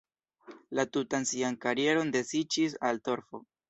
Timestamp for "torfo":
3.11-3.49